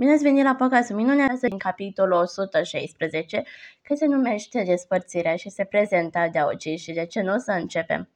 [0.00, 3.42] Bine ați venit la Păcasul Minunează din capitolul 116,
[3.82, 8.08] că se numește Despărțirea și se prezintă de Augi și de ce nu să începem.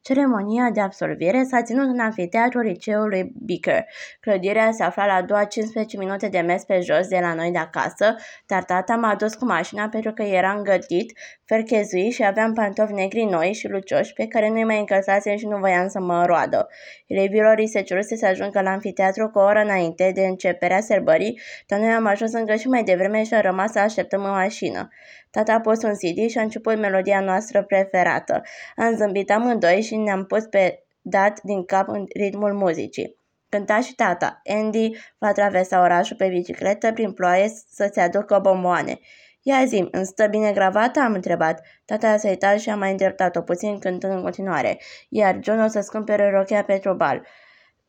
[0.00, 3.84] Ceremonia de absolvire s-a ținut în anfiteatrul liceului Beaker.
[4.20, 7.58] Clădirea se afla la doar 15 minute de mers pe jos de la noi de
[7.58, 8.14] acasă,
[8.46, 13.24] dar tata m-a dus cu mașina pentru că era îngătit, ferchezuit și aveam pantofi negri
[13.24, 16.68] noi și lucioși pe care nu-i mai încălțasem și nu voiam să mă roadă.
[17.06, 21.78] Elevilor se ceruse să ajungă la anfiteatru cu o oră înainte de începerea sărbării, dar
[21.78, 24.88] noi am ajuns încă și mai devreme și am rămas să așteptăm în mașină.
[25.30, 28.42] Tata a pus un CD și a început melodia noastră preferată.
[28.76, 33.16] Am zâmbit amândoi și ne-am pus pe dat din cap în ritmul muzicii.
[33.48, 34.40] Cânta și tata.
[34.44, 38.98] Andy va traversa orașul pe bicicletă prin ploaie să-ți aducă bomboane.
[39.42, 41.00] Ia zi îmi stă bine gravata?
[41.00, 41.60] am întrebat.
[41.84, 44.80] Tata s-a uitat și a mai îndreptat-o puțin cântând în continuare.
[45.08, 47.26] Iar John o să-ți cumpere rochea pentru bal.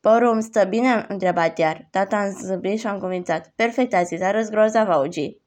[0.01, 0.87] Părul îmi stă bine?
[0.87, 1.87] am întrebat iar.
[1.91, 3.51] Tata a zâmbit și a convințat.
[3.55, 5.37] Perfect, a zis, arăți grozav, Augi.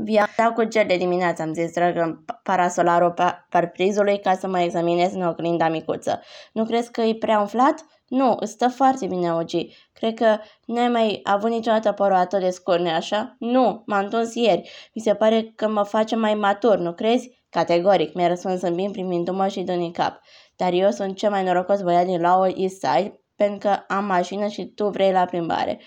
[0.00, 3.14] Viața cu gel de dimineață, am zis, dragă parasolarul
[3.48, 6.22] parprizului ca să mă examinez în oglinda micuță.
[6.52, 7.84] Nu crezi că e prea umflat?
[8.08, 9.66] Nu, îți stă foarte bine, Ogi.
[9.92, 13.36] Cred că n-ai mai avut niciodată părul atât de scurne, așa?
[13.38, 14.70] Nu, m-am întors ieri.
[14.94, 17.42] Mi se pare că mă face mai matur, nu crezi?
[17.50, 20.20] Categoric, mi-a răspuns zâmbind primindu-mă și dând în cap.
[20.56, 24.46] Dar eu sunt cel mai norocos băiat din Lower East Side pentru că am mașină
[24.46, 25.80] și tu vrei la plimbare.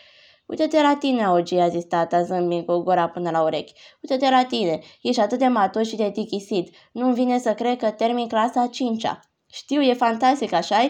[0.52, 3.74] Uite-te la tine, Ogi, a zis tata zâmbind cu gura până la urechi.
[4.02, 6.76] Uite-te la tine, ești atât de matur și de tichisit.
[6.92, 9.20] Nu-mi vine să cred că termin clasa a cincea.
[9.52, 10.90] Știu, e fantastic, așa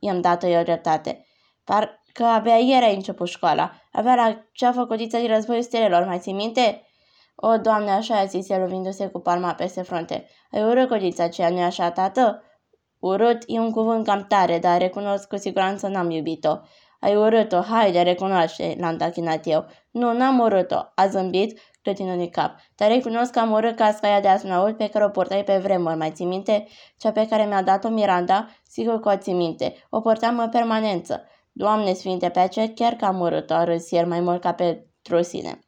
[0.00, 1.26] I-am dat-o eu dreptate.
[1.64, 3.72] Parcă abia ieri ai început școala.
[3.92, 6.86] Avea la cea făcutiță de războiul stelelor, mai ții minte?
[7.34, 10.28] O, doamne, așa a zis el, lovindu-se cu palma peste frunte.
[10.50, 12.42] Ai urât codița aceea, nu așa, tată?
[12.98, 16.56] Urât e un cuvânt cam tare, dar recunosc cu siguranță n-am iubit-o.
[17.02, 19.66] Ai urât-o, haide, recunoaște, l-am tachinat eu.
[19.90, 22.54] Nu, n-am urât-o, a zâmbit, clătinul din cap.
[22.76, 25.96] Dar recunosc că am urât casca aia de asnaut pe care o portai pe vremuri,
[25.96, 26.66] mai ții minte?
[26.96, 29.74] Cea pe care mi-a dat-o Miranda, sigur că o ții minte.
[29.90, 31.24] O portam în permanență.
[31.52, 34.86] Doamne sfinte, pe aceea chiar că am urât-o, a râs el mai mult ca pe
[35.02, 35.58] trusine.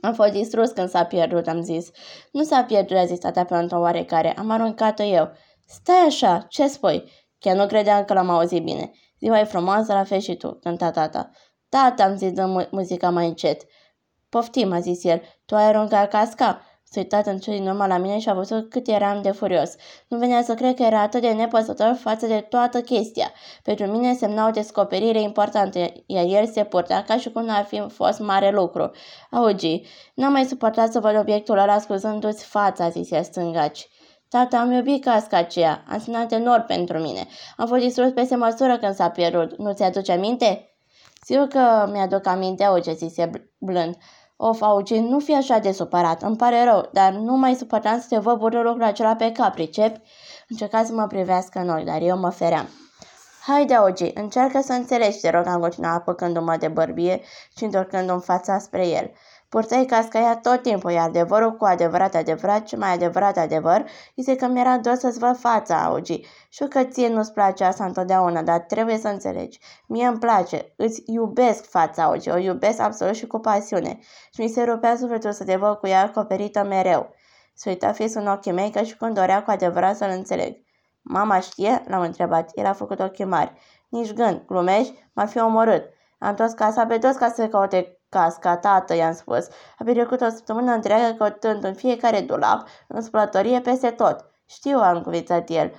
[0.00, 1.90] Am fost distrus când s-a pierdut, am zis.
[2.32, 4.34] Nu s-a pierdut, a zis tata pe o oarecare.
[4.38, 5.32] Am aruncat-o eu.
[5.64, 7.10] Stai așa, ce spui?
[7.38, 8.90] Chiar nu credeam că l-am auzit bine.
[9.20, 11.30] Ziua e frumoasă, la fel și tu, cânta tata.
[11.68, 13.62] Tata, am zis dă muzica mai încet.
[14.28, 16.62] Poftim, a zis el, tu ai aruncat casca?
[16.90, 19.74] S-a uitat în cel din urmă la mine și a văzut cât eram de furios.
[20.08, 23.32] Nu venea să cred că era atât de nepăsător față de toată chestia.
[23.62, 27.84] Pentru mine semna o descoperire importantă, iar el se purta ca și cum n-ar fi
[27.88, 28.90] fost mare lucru.
[29.30, 29.82] Augi,
[30.14, 33.88] n-am mai suportat să văd obiectul ăla scuzându-ți fața, zise stângaci.
[34.28, 35.84] Tata, am iubit casca aceea.
[35.88, 37.26] A însemnat enorm pentru mine.
[37.56, 39.58] Am fost distrus peste măsură când s-a pierdut.
[39.58, 40.72] Nu ți-aduce aminte?
[41.22, 43.96] Sigur că mi-aduc aminte, auge, zise blând.
[44.36, 46.22] Of, auge, nu fi așa de supărat.
[46.22, 49.54] Îmi pare rău, dar nu mai suportam să te văd bură lucrul acela pe cap,
[49.54, 49.96] pricep?
[50.48, 52.68] Încerca să mă privească în ochi, dar eu mă feream.
[53.46, 57.20] Haide, Ogi, încearcă să înțelegi, te rog, am continuat apăcându-mă de bărbie
[57.56, 59.10] și întorcându-mi fața spre el.
[59.48, 64.36] Purtai casca aia tot timpul, iar adevărul cu adevărat adevărat, ce mai adevărat adevăr, este
[64.36, 66.20] că mi-era dor să-ți văd fața, Augi.
[66.48, 69.60] Știu că ție nu-ți place asta întotdeauna, dar trebuie să înțelegi.
[69.86, 73.98] Mie îmi place, îți iubesc fața, Augi, o iubesc absolut și cu pasiune.
[74.34, 77.14] Și mi se rupea sufletul să te văd cu ea acoperită mereu.
[77.54, 80.56] Se uita fix în ochii mei ca și când dorea cu adevărat să-l înțeleg.
[81.02, 81.82] Mama știe?
[81.86, 82.50] L-am întrebat.
[82.54, 83.52] El a făcut ochii mari.
[83.88, 84.42] Nici gând.
[84.46, 85.08] Glumești?
[85.12, 85.84] M-ar fi omorât.
[86.18, 89.48] Am toți casa pe toți ca să caute casca, tată, i-am spus.
[89.78, 94.30] A petrecut o săptămână întreagă căutând în fiecare dulap, în spălătorie, peste tot.
[94.46, 95.72] Știu, a încuvițat el.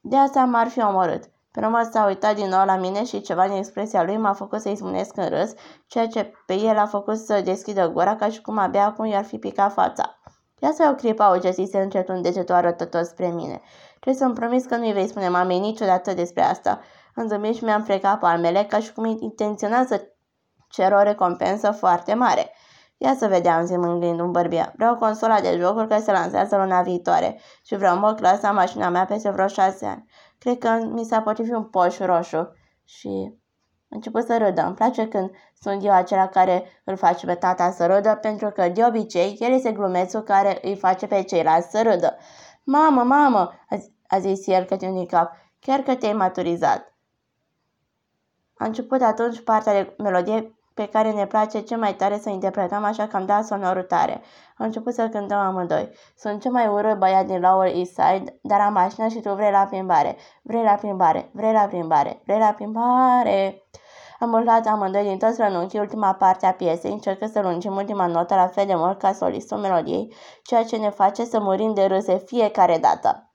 [0.00, 1.24] De asta m-ar fi omorât.
[1.56, 4.60] Pe urmă s-a uitat din nou la mine și ceva din expresia lui m-a făcut
[4.60, 5.52] să-i spunesc în râs,
[5.86, 9.24] ceea ce pe el a făcut să deschidă gura ca și cum abia acum i-ar
[9.24, 10.18] fi picat fața.
[10.58, 13.60] Ia să o clipă, auge, zise încet un degetul arătător spre mine.
[14.00, 16.80] Trebuie să-mi promis că nu-i vei spune mamei niciodată despre asta.
[17.14, 20.15] În zâmbit și mi-am frecat palmele ca și cum intenționa să
[20.68, 22.50] cer o recompensă foarte mare.
[22.98, 24.72] Ia să vedem, zi mângâind un bărbia.
[24.76, 29.04] Vreau consola de jocuri care se lansează luna viitoare și vreau mă clasa mașina mea
[29.04, 30.04] peste vreo șase ani.
[30.38, 32.52] Cred că mi s-a potrivit un poș roșu
[32.84, 33.34] și
[33.90, 34.62] a început să râdă.
[34.62, 35.30] Îmi place când
[35.60, 39.52] sunt eu acela care îl face pe tata să râdă, pentru că de obicei el
[39.52, 42.16] este glumețul care îi face pe ceilalți să râdă.
[42.64, 43.52] Mamă, mamă,
[44.06, 46.95] a zis el către un cap, chiar că te-ai maturizat.
[48.58, 52.84] A început atunci partea de melodie pe care ne place cel mai tare să interpretăm,
[52.84, 54.12] așa că am dat sonorutare.
[54.56, 55.90] Am început să cântăm amândoi.
[56.16, 59.50] Sunt cel mai urât băiat din Lower East Side, dar am mașină și tu vrei
[59.50, 60.16] la plimbare.
[60.42, 63.62] Vrei la plimbare, vrei la plimbare, vrei la plimbare.
[64.18, 68.34] Am urlat amândoi din toți rănunchii ultima parte a piesei, încercând să lungim ultima notă
[68.34, 72.18] la fel de mult ca solistul melodiei, ceea ce ne face să murim de râse
[72.18, 73.25] fiecare dată.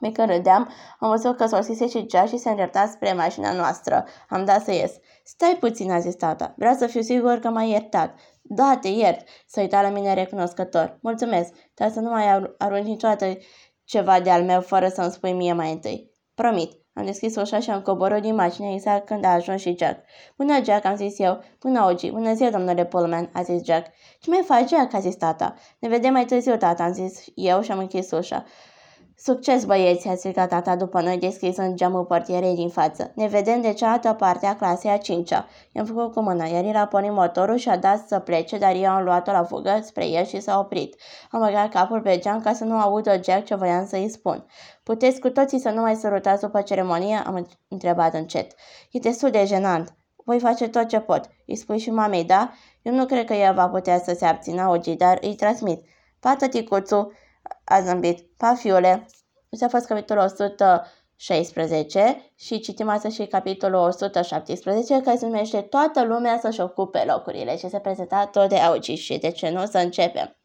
[0.00, 4.04] Mi când râdeam, am văzut că sosise și cea și se îndrepta spre mașina noastră.
[4.28, 4.92] Am dat să ies.
[5.24, 6.54] Stai puțin, a zis tata.
[6.56, 8.14] Vreau să fiu sigur că m-ai iertat.
[8.42, 9.28] Da, te iert.
[9.46, 10.98] Să uita la mine recunoscător.
[11.02, 13.38] Mulțumesc, dar să nu mai arunci niciodată
[13.84, 16.10] ceva de al meu fără să-mi spui mie mai întâi.
[16.34, 16.84] Promit.
[16.98, 20.04] Am deschis ușa și am coborât din mașină exact când a ajuns și Jack.
[20.36, 21.42] Bună, Jack, am zis eu.
[21.60, 22.10] Bună, Ogi.
[22.10, 23.86] Bună ziua, domnule Pullman, a zis Jack.
[24.20, 25.54] Ce mai faci, Jack, a zis tata.
[25.78, 28.44] Ne vedem mai târziu, tata, am zis eu și am închis ușa.
[29.18, 33.12] Succes, băieți, a strigat tata după noi deschizând geamul portierei din față.
[33.14, 35.46] Ne vedem de cealaltă parte a clasei a cincea.
[35.72, 38.74] I-am făcut cu mâna, iar el a pornit motorul și a dat să plece, dar
[38.74, 40.96] eu am luat-o la fugă spre el și s-a oprit.
[41.30, 44.46] Am băgat capul pe geam ca să nu audă Jack ce voiam să-i spun.
[44.82, 47.22] Puteți cu toții să nu mai sărutați după ceremonie?
[47.26, 48.52] Am întrebat încet.
[48.90, 49.96] E destul de jenant.
[50.24, 51.30] Voi face tot ce pot.
[51.46, 52.52] Îi spui și mamei, da?
[52.82, 55.84] Eu nu cred că ea va putea să se abțină, Ogi, dar îi transmit.
[56.20, 57.12] Pată, ticuțu,
[57.68, 58.26] a zâmbit.
[58.36, 59.06] Pa, fiule!
[59.52, 66.04] Ăsta a fost capitolul 116 și citim astăzi și capitolul 117 care se numește Toată
[66.04, 69.78] lumea să-și ocupe locurile și se prezenta tot de auciș și de ce nu să
[69.78, 70.36] începem.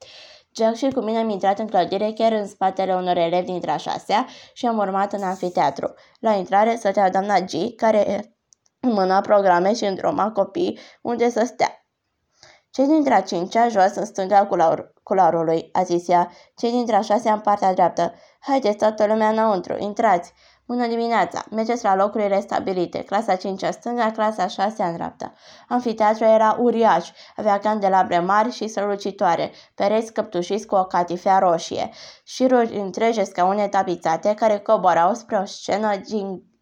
[0.55, 3.77] Jack și cu mine am intrat în clădire chiar în spatele unor elevi dintre a
[3.77, 5.93] șasea și am urmat în anfiteatru.
[6.19, 8.35] La intrare stătea doamna G, care
[8.79, 11.85] mâna programe și îndroma copii unde să stea.
[12.69, 14.47] Cei dintre a cincea jos în stânga
[15.11, 18.13] culoarului, a zis ea, cei dintre a șasea în partea dreaptă.
[18.39, 20.33] Haideți toată lumea înăuntru, intrați!
[20.67, 21.43] Bună dimineața!
[21.49, 23.03] Mergeți la locurile stabilite.
[23.03, 25.33] Clasa 5 stânga, clasa 6 în dreapta.
[25.67, 31.89] Amfiteatrul era uriaș, avea candelabre mari și strălucitoare, pereți căptușiți cu o catifea roșie,
[32.23, 35.95] șiruri întregi scaune tapițate care coborau spre o scenă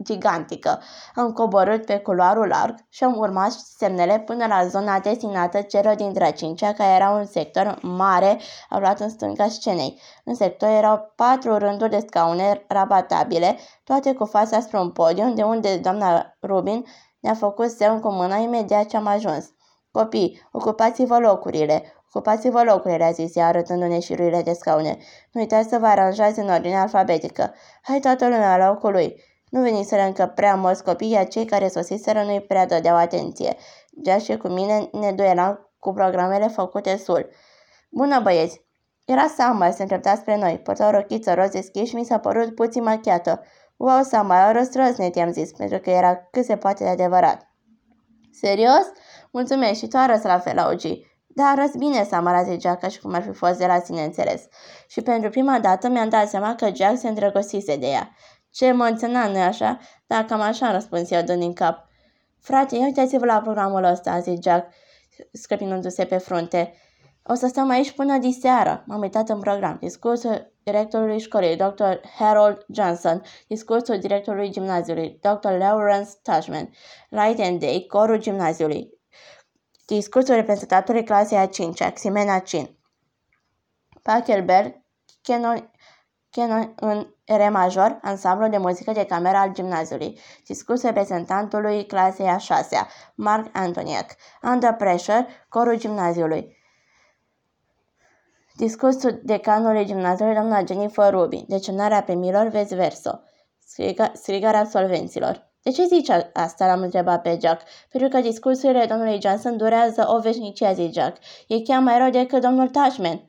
[0.04, 0.81] gigantică.
[1.16, 6.13] Am coborât pe culoarul larg și am urmat semnele până la zona destinată celor din
[6.13, 10.01] Drăcincea, care era un sector mare aflat în stânga scenei.
[10.24, 15.44] În sector erau patru rânduri de scaune rabatabile, toate cu fața spre un podium, de
[15.44, 16.86] unde doamna Rubin
[17.19, 19.51] ne-a făcut semn cu mâna imediat ce am ajuns.
[19.92, 24.98] Copii, ocupați-vă locurile, ocupați-vă locurile, a zis ea arătându-ne șirurile de scaune.
[25.31, 27.54] Nu uitați să vă aranjați în ordine alfabetică.
[27.81, 29.16] Hai toată lumea la locul lui.
[29.50, 33.56] Nu veniseră încă prea mulți copii, iar cei care sosiseră nu-i prea dădeau atenție.
[34.04, 37.30] Gea și cu mine ne duelam cu programele făcute sul.
[37.90, 38.68] Bună băieți!
[39.06, 40.60] Era Samba, se îndrepta spre noi.
[40.60, 43.44] Purta o rochiță roz deschis și mi s-a părut puțin machiată.
[43.78, 47.48] Wow, Samba, o răstrăznet, i-am zis, pentru că era cât se poate de adevărat.
[48.31, 48.86] Serios?
[49.31, 51.07] Mulțumesc și tu arăți la fel, Augi.
[51.28, 54.04] Da, arăți bine, Samara, zis Jack, ca și cum ar fi fost de la sine
[54.04, 54.48] înțeles.
[54.88, 58.16] Și pentru prima dată mi-am dat seama că Jack se îndrăgostise de ea.
[58.51, 59.80] Ce emoționant, nu așa?
[60.07, 61.88] Da, cam așa răspuns eu dând din cap.
[62.40, 64.74] Frate, ia uitați-vă la programul ăsta, a zis Jack,
[65.31, 66.74] scăpinându-se pe frunte.
[67.24, 68.84] O să stăm aici până diseară.
[68.86, 69.78] M-am uitat în program.
[69.80, 71.94] Discursul directorului școlii, Dr.
[72.18, 75.50] Harold Johnson, discursul directorului gimnaziului, Dr.
[75.50, 76.69] Lawrence Tashman,
[77.10, 78.90] Light and Day, corul gimnaziului,
[79.86, 82.78] discursul reprezentatorului clasei a 5 Ximena Chin,
[84.01, 84.84] Pachelbel,
[85.22, 85.72] Canon,
[86.30, 90.19] Canon în Re major, ansamblu de muzică de cameră al gimnaziului.
[90.45, 94.15] Discurs reprezentantului clasei a șasea, Mark Antoniak.
[94.41, 96.57] Under Pressure, corul gimnaziului.
[98.55, 101.43] Discursul decanului gimnaziului, doamna Jennifer Ruby.
[101.48, 103.19] Decenarea premiilor, vezi verso.
[103.59, 105.48] Striga, strigarea absolvenților.
[105.62, 106.65] De ce zici asta?
[106.65, 107.62] L-am întrebat pe Jack.
[107.91, 111.17] Pentru că discursurile domnului Johnson durează o veșnicie, a zis Jack.
[111.48, 113.21] E chiar mai rău decât domnul Tashman.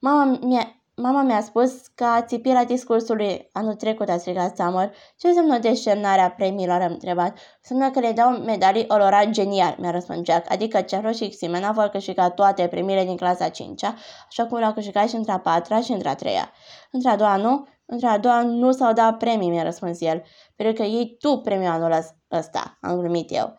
[0.00, 4.94] Mama mea, Mama mi-a spus că a țipit la discursului anul trecut, a strigat Summer.
[5.16, 7.38] Ce înseamnă deșernarea premiilor, am întrebat.
[7.62, 11.86] Înseamnă că le dau medalii olorat genial, mi-a răspuns Jack, adică Cerro și Ximena vor
[11.86, 13.82] câștiga toate premiile din clasa 5
[14.28, 16.52] așa cum le-au câștigat și între a patra și între a treia.
[16.90, 20.22] Între a doua nu, între a doua nu s-au dat premii, mi-a răspuns el,
[20.56, 21.92] pentru că ei tu premiul anul
[22.30, 23.58] ăsta, am glumit eu.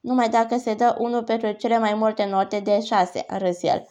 [0.00, 3.86] Numai dacă se dă unul pentru cele mai multe note de șase, a râs el.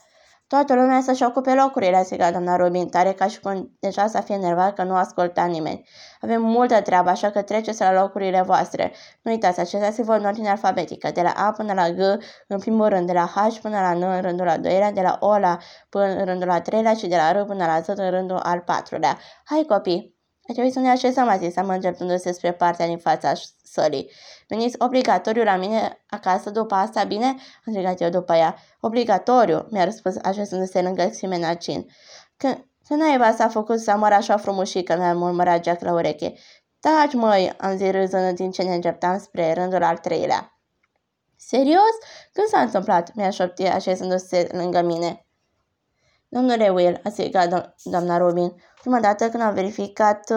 [0.51, 4.21] Toată lumea să-și ocupe locurile, a strigat doamna Robin, tare ca și cum deja să
[4.21, 5.89] fie nervat că nu asculta nimeni.
[6.21, 8.91] Avem multă treabă, așa că treceți la locurile voastre.
[9.21, 11.99] Nu uitați, acestea se vor în ordine alfabetică, de la A până la G,
[12.47, 15.17] în primul rând, de la H până la N în rândul al doilea, de la
[15.19, 15.57] O la
[15.89, 18.59] P în rândul al treilea și de la R până la Z în rândul al
[18.59, 19.17] patrulea.
[19.45, 20.20] Hai, copii!
[20.51, 23.31] A trebuit să ne așezăm, a zis, am îndreptându-se spre partea din fața
[23.63, 24.11] sălii.
[24.47, 27.25] Veniți obligatoriu la mine acasă după asta, bine?
[27.25, 28.55] Am strigat eu după ea.
[28.79, 31.87] Obligatoriu, mi-a răspuns așezându-se lângă Ximenacin.
[32.37, 36.33] Când, când naiba s-a făcut să măr așa frumușică, mi-a murmurat Jack la ureche.
[36.79, 40.59] Taci, măi, am zis râzând din ce ne îndreptam spre rândul al treilea.
[41.37, 41.95] Serios?
[42.33, 43.13] Când s-a întâmplat?
[43.15, 45.25] Mi-a șoptit așezându-se lângă mine.
[46.33, 50.29] Domnule Will, a strigat do- doamna Robin, prima dată când am verificat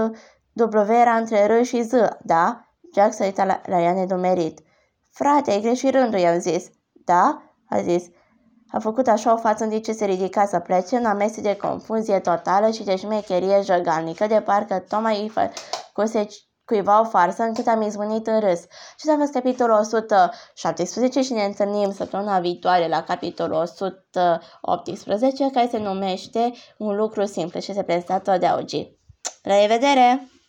[0.54, 2.68] W era între R și Z, da?
[2.94, 4.60] Jack s-a uitat la, la ea nedumerit.
[5.10, 6.70] Frate, ai greșit rândul, i-am zis.
[6.92, 7.42] Da?
[7.68, 8.04] A zis.
[8.70, 11.56] A făcut așa o față în timp ce se ridica să plece, un amestec de
[11.56, 16.26] confuzie totală și de șmecherie jăgalnică, de parcă tocmai îi făcuse
[16.64, 18.60] cuiva o farsă încât am izbunit în râs.
[18.98, 25.78] Și s-a fost capitolul 117 și ne întâlnim săptămâna viitoare la capitolul 118 care se
[25.78, 28.90] numește Un lucru simplu și se prezintă de Augi.
[29.42, 30.28] La revedere!